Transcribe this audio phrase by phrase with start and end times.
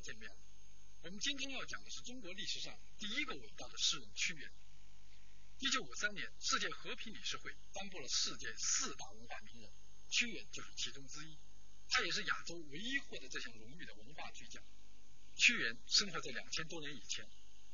[0.00, 0.30] 见面。
[1.02, 4.50] 我们今天要讲的是中国历史上第一个伟大的诗人屈原。
[5.58, 9.70] 一九五三年，世界和平理事会颁布了世界四大文化名人，
[10.10, 11.36] 屈原就是其中之一。
[11.88, 14.62] 他也是亚洲唯一获得这项荣誉的文化巨匠。
[15.36, 17.28] 屈原生活在两千多年以前，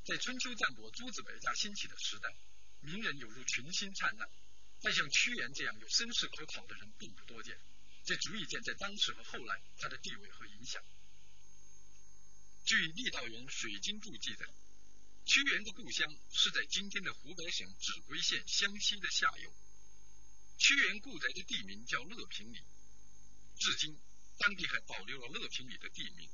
[0.05, 2.35] 在春秋战国诸子百家兴起的时代，
[2.81, 4.29] 名人犹如群星灿烂。
[4.83, 7.59] 但像屈原这样有身世可考的人并不多见，
[8.05, 10.83] 这足以见在当时和后来他的地位和影响。
[12.67, 14.45] 据《郦道元水经注》记载，
[15.25, 19.55] 屈原的故乡是在今天的湖北省秭归县湘西的下游。
[20.59, 22.61] 屈原故宅的地名叫乐平里，
[23.57, 23.97] 至今
[24.39, 26.29] 当地还保留了乐平里的地名。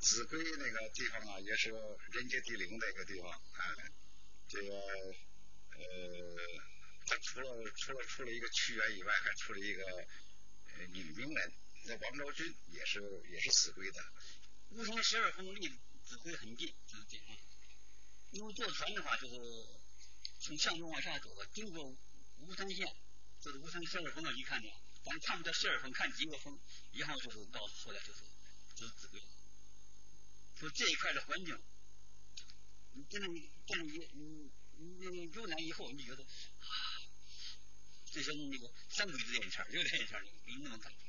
[0.00, 1.70] 秭归那个地方啊，也是
[2.10, 3.62] 人杰地灵的一个地方啊，
[4.48, 5.14] 这个。
[5.72, 6.36] 呃，
[7.06, 9.84] 他除了除了出了一个屈原以外，还出了一个
[10.74, 11.52] 呃女名人，
[11.84, 14.12] 那王昭君也是也是秭归的。
[14.70, 15.68] 巫山十二峰离
[16.04, 17.26] 秭归很近，就是这样。
[18.30, 19.34] 因为坐船的话，就是
[20.40, 21.84] 从向东往下走，经过
[22.38, 22.96] 巫山县，
[23.40, 24.68] 就是巫山十二峰那一看呢，
[25.04, 26.58] 咱看不到十二峰，看几个峰，
[26.92, 28.22] 然后就是到出来就是
[28.76, 29.22] 就是秭归。
[30.60, 31.58] 就这一块的环境，
[32.92, 34.50] 你真的你真的你你。
[34.82, 36.66] 你游览以后，你觉得啊，
[38.10, 41.00] 就像那个三鬼子连圈儿，有连圈儿的，给你那种感觉。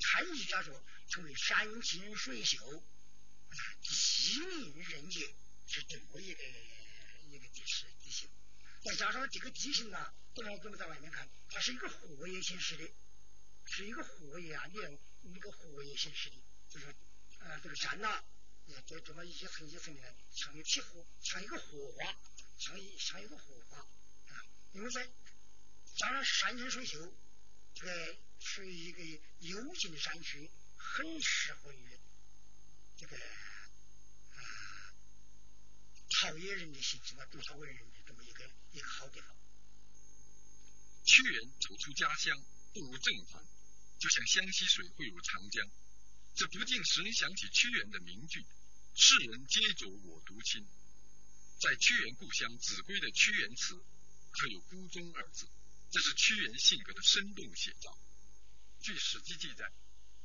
[0.00, 2.82] 他一家说成为山清水秀、
[3.82, 5.34] 地灵人杰，
[5.66, 6.42] 是这么一个
[7.28, 8.30] 一个地势地形。
[8.82, 12.88] 再加上这个地形啊，不知道怎么在外面看，它是一个荷叶形式的，
[13.66, 16.36] 是一个荷叶啊，你看那个荷叶形式的，
[16.70, 16.94] 就是
[17.40, 18.24] 呃这个山呐，
[18.86, 22.16] 这这么一层一层的，像一匹荷，像一个荷花。
[22.60, 25.08] 像一像一个荷花啊，因为在
[25.96, 27.10] 加上山清水秀，
[27.74, 29.02] 这个属于一个
[29.38, 31.98] 幽静的山区，很适合于
[32.96, 34.40] 这个啊
[36.10, 39.36] 陶冶人的心情啊，读书为人的这么一个一个好地方。
[41.04, 42.36] 屈原走出家乡，
[42.72, 43.44] 步入政坛，
[43.98, 45.70] 就像湘西水汇入长江，
[46.34, 48.44] 这不禁使人想起屈原的名句
[48.94, 50.66] ：“世人皆浊我独清。”
[51.60, 53.74] 在屈原故乡秭归的屈原祠，
[54.30, 55.48] 刻有“孤忠”二字，
[55.90, 57.98] 这是屈原性格的生动写照。
[58.80, 59.72] 据《史记》记载，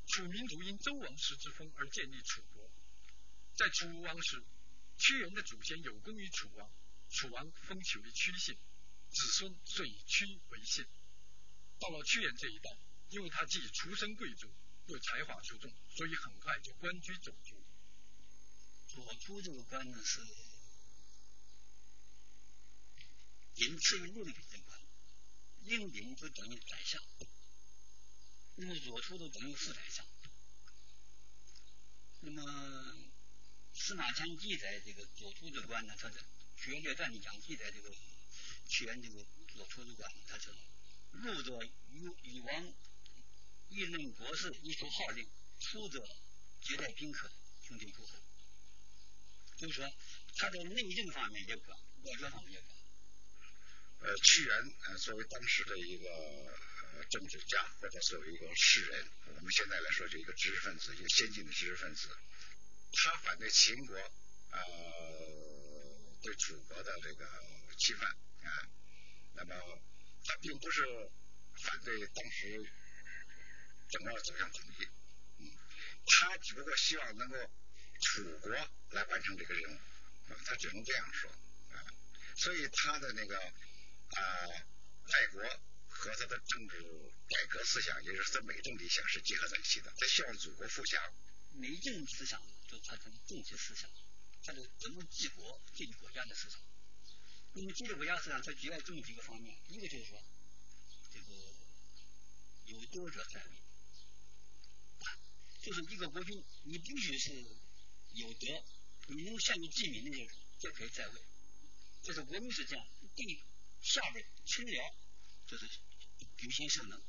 [0.07, 2.69] 楚民族因周王室之封而建立楚国。
[3.55, 4.43] 在楚王时，
[4.97, 6.71] 屈原的祖先有功于楚王，
[7.09, 8.55] 楚王封其为屈姓，
[9.09, 10.85] 子孙遂以屈为姓。
[11.79, 12.77] 到了屈原这一代，
[13.09, 14.49] 因为他既出身贵族，
[14.87, 17.63] 又才华出众，所以很快就官居左徒。
[18.87, 20.21] 左徒这个官呢是。
[23.55, 24.79] 仅次于六品的官，
[25.63, 27.01] 令兵就等于宰相，
[28.57, 30.05] 那么左徒就等于副宰相。
[32.21, 32.95] 那么
[33.73, 36.19] 司马迁记载这个左徒的官呢，他的
[36.55, 37.93] 《学略传》里讲记载这个
[38.67, 40.49] 屈原这个左徒的官，他是
[41.11, 42.73] 入则与与王
[43.69, 45.25] 一任国事，一出号令；
[45.59, 46.07] 出则
[46.61, 47.29] 接待宾客，
[47.61, 48.17] 兄弟诸侯。
[49.57, 49.93] 就是说，
[50.37, 52.84] 他在内政方面也管，外交方面也管。
[54.05, 54.55] 呃，屈原
[54.87, 56.07] 呃作为当时的一个
[57.09, 59.03] 政治家或者作为一个士人，
[59.35, 62.07] 我们现在来说就一个知识分子，一个先进的知识分子，
[62.93, 63.95] 他反对秦国
[64.51, 64.59] 呃
[66.21, 67.27] 对楚国的这个
[67.79, 68.07] 侵犯
[68.43, 68.69] 啊，
[69.33, 69.55] 那么
[70.23, 70.83] 他并不是
[71.63, 72.63] 反对当时
[73.89, 74.85] 整个走向统一，
[75.39, 75.51] 嗯，
[76.05, 77.37] 他只不过希望能够
[78.01, 78.51] 楚国
[78.91, 79.77] 来完成这个任务，
[80.31, 81.31] 啊，他只能这样说
[81.71, 81.81] 啊，
[82.35, 83.51] 所以他的那个。
[84.09, 85.41] 啊，爱国
[85.89, 86.81] 和他的政治
[87.27, 89.93] 改革思想，也就是他美政理想是结合在一起的。
[89.97, 91.13] 他希望祖国富强。
[91.53, 93.89] 美政思想就产生政治思想，
[94.43, 96.59] 他的怎么治国、治理国家的思想。
[97.53, 100.21] 那么建立国家思想，它主要这么几个方面：一个就是说，
[101.13, 101.33] 这个
[102.65, 103.51] 有德者在位，
[105.61, 107.31] 就是一个国君，你必须是
[108.11, 108.63] 有德，
[109.07, 111.21] 你能善于治民的那种，就可以在位。
[112.03, 112.85] 这是国民是这样，
[113.15, 113.41] 对。
[113.85, 114.95] 下边清辽
[115.45, 115.69] 就是
[116.37, 116.99] 举行圣能，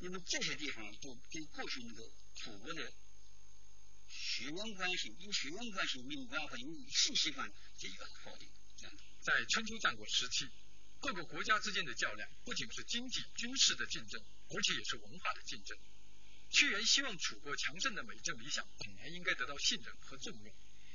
[0.00, 2.92] 那么这些地方都跟过去那个楚国的
[4.08, 7.48] 血缘关系，以血缘关系命官和以世习惯
[7.78, 8.48] 这一个否定。
[9.20, 10.48] 在春秋战国时期，
[10.98, 15.78] 各个国家之间的较量不仅是经济军事的竞争，而且也是文化的竞争。
[16.50, 20.52] 屈原希望楚国强盛的美政理想本来应该得到信任和重用，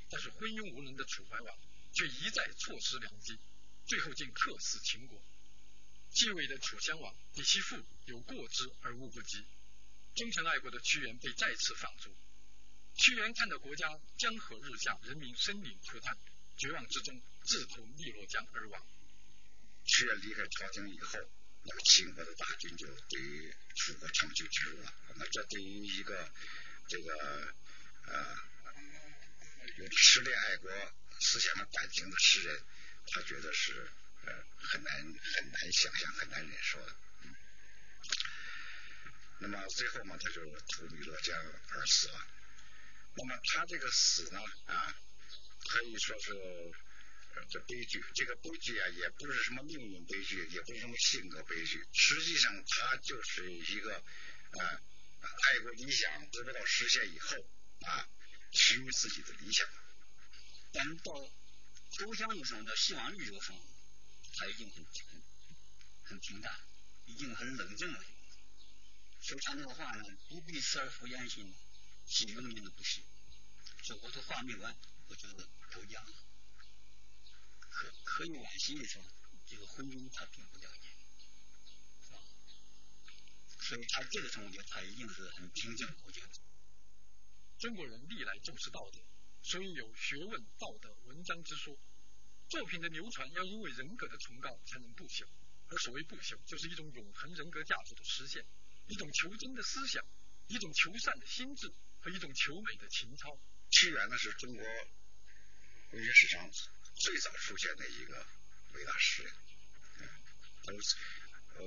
[0.09, 1.57] 但是昏庸无能的楚怀王
[1.93, 3.39] 却一再错失良机。
[3.85, 5.21] 最后竟克死秦国，
[6.13, 9.45] 继位的楚襄王比其父有过之而无不及。
[10.15, 12.15] 忠诚爱国的屈原被再次放逐。
[12.95, 13.87] 屈原看到国家
[14.17, 16.15] 江河日下，人民生灵涂炭，
[16.57, 18.87] 绝望之中自投汨罗江而亡。
[19.85, 21.19] 屈原离开朝廷以后，
[21.63, 24.93] 那个秦国的大军就对楚国长驱直入了。
[25.15, 26.31] 那这对于一个
[26.87, 27.55] 这个
[28.05, 28.37] 呃
[29.77, 30.71] 有着失恋爱国
[31.19, 32.63] 思想和感情的诗人，
[33.07, 33.91] 他觉得是
[34.25, 36.95] 呃很难很难想象、很难忍受的。
[39.39, 41.37] 那么最后嘛，他就投汨罗江
[41.69, 42.27] 而死了。
[43.15, 44.95] 那么他这个死呢啊，
[45.67, 46.31] 可以说是
[47.49, 48.03] 这悲剧。
[48.15, 51.85] 这个悲剧啊，也不是什么命运悲剧，也不是什么性格悲剧。
[51.91, 54.81] 实际上，他就是一个啊，
[55.21, 57.37] 爱国理想得不到实现以后
[57.81, 58.07] 啊，
[58.53, 59.67] 失于自己的理想。
[60.71, 61.13] 但到
[61.97, 63.55] 投降的时候，到希望绿洲上，
[64.35, 65.23] 他已经很很
[66.03, 66.59] 很平淡，
[67.05, 68.03] 已经很冷静了。
[69.21, 71.53] 说他那个话呢，不必死而复言心。
[72.05, 73.01] 是永远的不是，
[73.81, 74.75] 所以我的话没完，
[75.07, 76.11] 我觉得投降了。
[77.69, 78.99] 可可以惋惜的是，
[79.47, 80.89] 这个昏君他并不了解，
[82.05, 82.19] 是吧？
[83.61, 85.87] 所以他这个时候他一定是很平静。
[86.03, 86.27] 我觉得，
[87.57, 88.99] 中国人历来重视道德，
[89.43, 91.77] 所以有学问、道德、文章之说。
[92.49, 95.25] 作品的流传要因为人格的崇高才能不朽，
[95.69, 98.45] 而所谓不朽，就是一种永恒人格价值的实现，
[98.87, 100.03] 一种求真的思想，
[100.47, 101.71] 一种求善的心智。
[102.03, 103.39] 和一种求美的情操。
[103.71, 104.61] 屈原呢，是中国
[105.91, 106.51] 文学史上
[106.95, 108.27] 最早出现的一个
[108.73, 109.33] 伟大诗人，
[110.65, 111.63] 呃，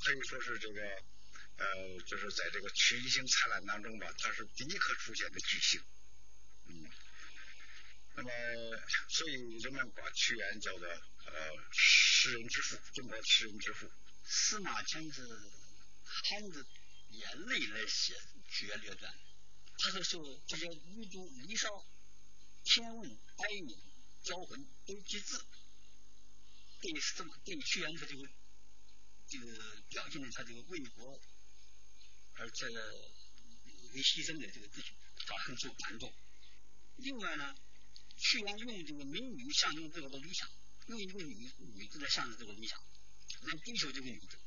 [0.00, 0.80] 可以说是这个
[1.58, 5.78] 呃，就是在这个群星灿烂当中吧，他是第一颗出现的巨星。
[6.74, 6.90] 嗯，
[8.14, 8.30] 那么，
[9.08, 13.90] 所以人们把屈原叫做呃诗人之父，中国诗人之父。
[14.24, 15.22] 司马迁是
[16.04, 16.64] 含着
[17.10, 18.14] 眼泪来写
[18.48, 19.12] 《屈原列传》。
[19.78, 21.68] 他是受这些儒族离骚、
[22.64, 23.76] 天文、白命、
[24.22, 25.44] 交魂都集字，
[26.80, 28.28] 对什么对屈原他这个
[29.28, 31.20] 这个表现的他这个为国
[32.34, 34.88] 而且为牺牲的这个自己，
[35.26, 36.12] 他很受感动。
[36.96, 37.54] 另外呢，
[38.16, 40.48] 去年用这个美女象征这个的理想，
[40.86, 42.78] 用一个女女子来象征这个理想，
[43.42, 44.38] 来追求这个女子，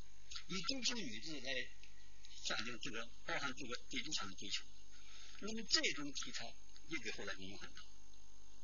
[0.47, 1.53] 以追求女子来
[2.44, 4.63] 象征这个包含这个对理想的追求。
[5.42, 6.53] 那么这种题材
[6.88, 7.83] 也给后来引用很多，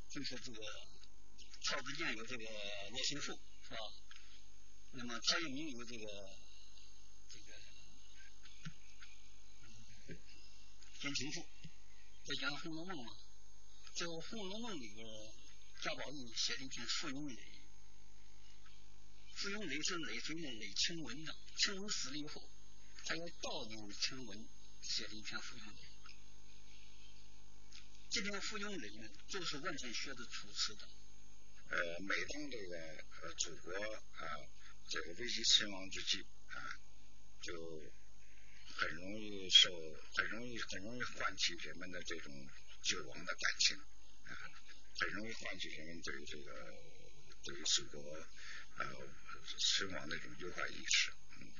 [0.09, 0.87] 就是这个
[1.63, 2.45] 曹子建有这个
[2.91, 3.77] 罗心赋是吧？
[4.93, 6.05] 那么蔡英明有这个
[7.29, 7.53] 这个
[10.99, 11.47] 天晴赋，
[12.25, 13.15] 再讲《红楼梦》嘛，
[13.93, 15.05] 这个《红楼梦》里边
[15.81, 17.35] 贾宝玉写了一篇《附庸雷》，
[19.35, 20.73] 附庸雷是雷谁的雷？
[20.73, 22.49] 晴雯的，晴雯死了以后，
[23.05, 24.47] 他要悼念晴雯，
[24.81, 25.71] 写了一篇《附庸雷》。
[28.09, 30.87] 这篇《附庸雷》呢，就是完全学的楚辞的。
[31.69, 32.77] 呃，每当这个
[33.21, 34.23] 呃祖国啊
[34.89, 36.79] 这个危机存亡之际啊，
[37.41, 37.53] 就
[38.75, 39.69] 很容易受，
[40.13, 42.49] 很容易很容易唤起人们的这种
[42.81, 43.77] 救亡的感情
[44.25, 44.31] 啊，
[44.99, 46.73] 很容易唤起人们对这个
[47.43, 48.27] 对于祖国
[48.77, 48.85] 呃
[49.57, 51.11] 存亡的这种忧患意识。
[51.39, 51.51] 嗯，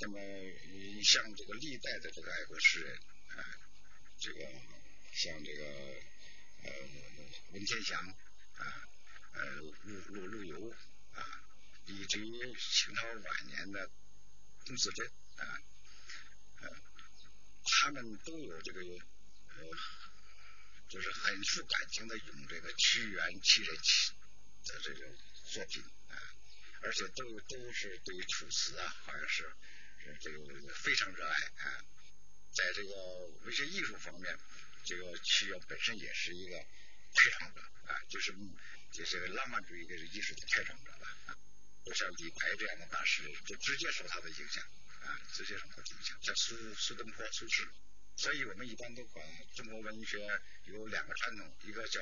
[0.00, 0.18] 那么
[1.02, 2.98] 像这个历代的这个爱国诗人
[3.36, 3.58] 啊，
[4.18, 4.40] 这个。
[5.12, 5.64] 像这个
[6.62, 6.72] 呃
[7.50, 8.00] 文天祥
[8.56, 8.88] 啊，
[9.32, 9.44] 呃
[9.82, 10.70] 陆陆陆游
[11.12, 11.44] 啊，
[11.86, 13.90] 以至于清朝晚年的
[14.64, 15.04] 龚自珍
[15.36, 15.60] 啊，
[16.60, 16.70] 呃，
[17.64, 18.80] 他们都有这个，
[20.88, 24.12] 就是很富感情的用这个屈原七人七
[24.64, 25.06] 的这个
[25.46, 26.16] 作品啊，
[26.82, 29.54] 而且都都是对于楚辞啊，好像是
[30.20, 31.84] 这个非常热爱啊，
[32.52, 32.94] 在这个
[33.44, 34.38] 文学艺术方面。
[34.82, 38.34] 这个屈原本身也是一个开创者啊，就是
[38.90, 41.36] 就是浪漫主义的艺术的开创者吧啊。
[41.84, 44.64] 就像李白这样的大师，就直接受他的影响
[45.02, 46.18] 啊，直接受他的影响。
[46.22, 47.68] 像苏苏东坡、苏轼，
[48.16, 50.18] 所以我们一般都管中国文学
[50.64, 52.00] 有两个传统，一个叫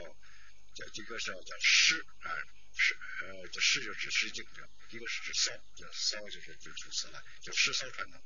[0.75, 2.31] 叫一个是叫诗啊
[2.75, 4.45] 诗呃这诗就是诗经，
[4.91, 8.21] 一个是指骚，叫骚就是指楚辞了，叫诗骚传统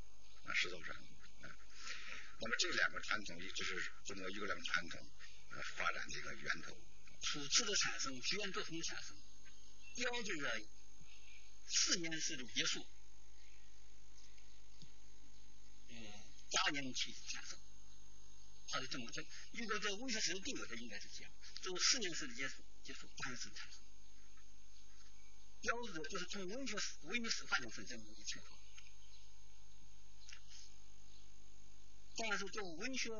[0.45, 1.07] 啊诗骚传统。
[2.39, 5.09] 那么这两个传统一直是中国优良传统
[5.51, 6.75] 呃发展的一个源头。
[7.21, 9.15] 楚辞的产生，屈原作品的产生，
[9.95, 10.61] 标志着
[11.69, 12.85] 四年制的结束，
[15.87, 15.95] 嗯，
[16.51, 17.57] 八年期产生。
[18.73, 23.69] 它是这么这，如果在文学史的定位，它应该是这样：，就是四年式的结束，结束八年式产，
[25.61, 28.59] 标志着就是从文学史、文学史发展成这么一个情况。
[32.15, 33.11] 但是就文学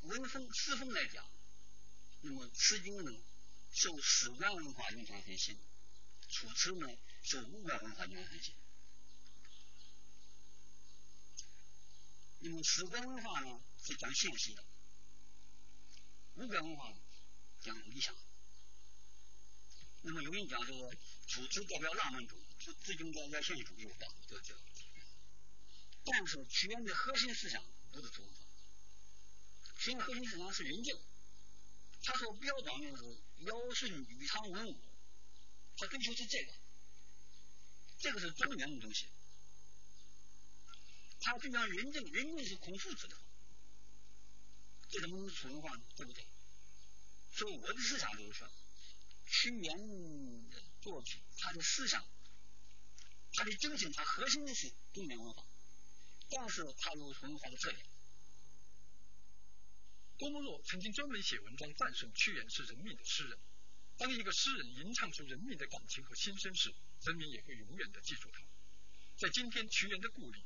[0.00, 1.30] 文风诗风来讲，
[2.22, 3.22] 那么《诗经》呢
[3.74, 5.54] 受史官文化影响很深，
[6.30, 8.54] 《楚辞》呢受吴官文化影响很深。
[12.38, 14.64] 那么史官文化呢是讲现实的，
[16.34, 16.92] 吴官文化
[17.62, 18.14] 讲理想。
[20.02, 20.78] 那么有人讲这个
[21.28, 22.44] 《楚辞》代表浪漫主义，
[22.84, 23.94] 《子经》代表现实主义，我
[24.28, 24.54] 这这。
[26.04, 28.40] 但是屈原的核心思想不是楚文化，
[29.78, 30.98] 屈原核心思想是仁政。
[32.02, 33.04] 他所标榜的是
[33.46, 34.78] 尧舜禹汤文武，
[35.78, 36.52] 他追求是这个，
[37.98, 39.06] 这个是中原的东西。
[41.20, 43.16] 他主张仁政，仁政是孔夫子的，
[44.94, 45.82] 这怎么能楚文化呢？
[45.96, 46.24] 对不对？
[47.32, 48.48] 所以我的思想就是说，
[49.26, 52.06] 屈原的作品，他的思想，
[53.32, 55.44] 他的精神，他核心的是中原文化。
[56.30, 57.84] 但是他有文化的特点。
[60.16, 63.36] 郭沫若曾经专门写文章赞颂屈原是人民的诗人。
[63.98, 66.72] 当一个诗人吟唱出人民的感情和心声时，
[67.02, 68.40] 人民也会永远的记住他。
[69.16, 70.44] 在今天屈原的故里，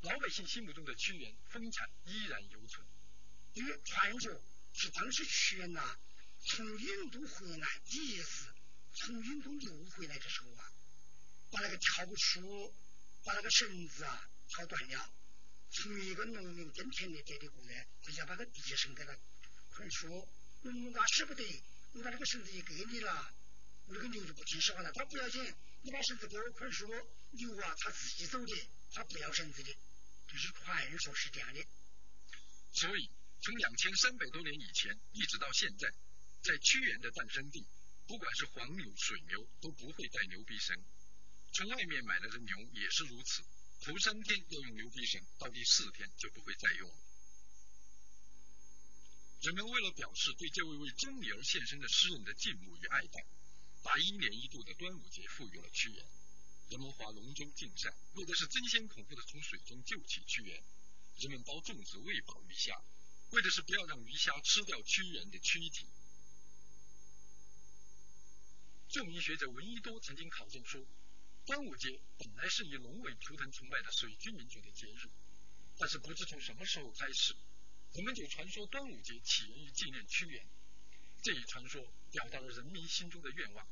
[0.00, 2.86] 老百姓心目中的屈原风采依然犹存。
[3.54, 4.42] 因为传说
[4.72, 5.98] 是当时屈原呐
[6.46, 8.46] 从印度回来第一次
[8.94, 10.72] 从印度流回来的时候啊，
[11.50, 12.74] 把那个条书，
[13.24, 15.12] 把那个绳子啊挑断了。
[15.72, 19.16] 从一个农民耕田的这里过来，他想把个地绳给他
[19.70, 20.28] 捆住。
[20.62, 23.32] 农民他舍不得，我把这个绳子一给你了，
[23.86, 24.92] 我那个牛就不听使唤了。
[24.92, 26.86] 他不要紧，你把绳子给我捆住，
[27.30, 29.76] 牛啊他自己走的，他不要绳子的。
[30.28, 31.64] 就是传说是这样的。
[32.72, 33.10] 所以
[33.42, 35.90] 从两千三百多年以前一直到现在，
[36.42, 37.66] 在屈原的诞生地，
[38.06, 40.76] 不管是黄牛、水牛都不会带牛鼻绳，
[41.52, 43.42] 从外面买来的牛也是如此。
[43.80, 46.96] 头三天要用牛皮绳，到第四天就不会再用了。
[49.40, 53.24] 人们为了表示对这位为真理而献身的诗人的敬慕与爱戴，
[53.82, 56.06] 把一年一度的端午节赋予了屈原。
[56.68, 60.62] 人们划龙舟竞赛，为的是争先恐后的从水中救起屈原；
[61.20, 62.78] 人们包粽子喂饱鱼虾，
[63.30, 65.86] 为的是不要让鱼虾吃掉屈原的躯体。
[68.88, 70.86] 著名学者闻一多曾经考证说。
[71.46, 75.10] 端午节本来是以龙为图腾崇拜的水居民族的节日，
[75.78, 77.34] 但是不知从什么时候开始，
[77.94, 80.46] 人们就传说端午节起源于纪念屈原。
[81.22, 81.82] 这一传说
[82.12, 83.66] 表达了人民心中的愿望，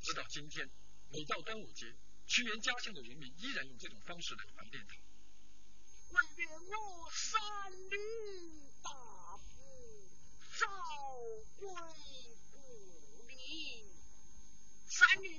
[0.00, 0.68] 直到今天，
[1.10, 1.94] 每到端午节，
[2.26, 4.96] 屈原家乡的人民依然用这种方式来怀念他。
[6.12, 7.40] 但愿我三
[7.88, 7.92] 闾
[8.82, 8.90] 大
[9.36, 9.42] 夫
[10.58, 10.66] 早
[11.58, 11.66] 归
[12.50, 12.54] 故
[13.26, 13.86] 里，
[14.88, 15.30] 三闾。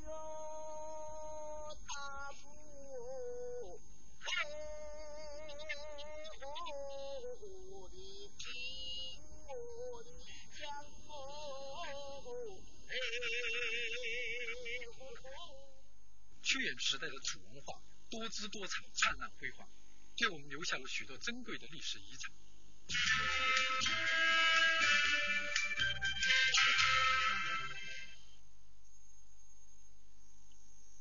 [16.44, 19.70] 屈原时代的楚文化多姿多彩、灿烂辉煌，
[20.22, 22.32] 给我们留下了许多珍贵的历史遗产。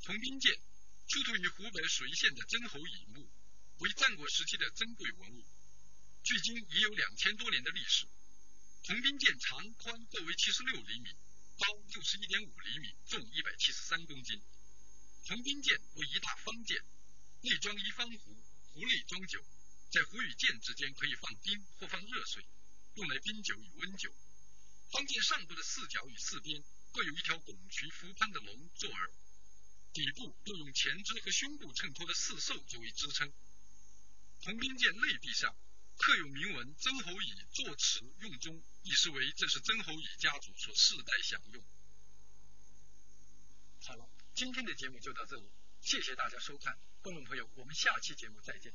[0.02, 0.58] 铜兵剑
[1.06, 3.28] 出土于湖北随县的曾侯乙墓，
[3.80, 5.44] 为战国时期的珍贵文物，
[6.22, 8.06] 距今已有两千多年的历史。
[8.84, 11.10] 铜兵剑长宽各为七十六厘米，
[11.58, 14.40] 高六十一点五厘米，重一百七十三公斤。
[15.26, 16.82] 铜兵剑为一大方剑，
[17.42, 18.42] 内装一方壶，
[18.80, 19.44] 壶内装酒，
[19.90, 22.42] 在壶与剑之间可以放冰或放热水，
[22.94, 24.10] 用来冰酒与温酒。
[24.90, 29.12] 方剑上部的四角与四边各有一条拱渠浮攀的龙作耳，
[29.92, 33.30] 底部又用前肢和胸部衬托的四兽作为支撑。
[34.40, 35.54] 铜兵剑内壁上
[35.98, 41.62] 刻有铭文“曾侯乙作持用中”，意思为这是曾侯乙家族所世代享用。
[43.82, 44.08] 好了。
[44.32, 48.72] 今天的节目就到这里，谢谢大家收看，观众朋友，我们下期节目再见。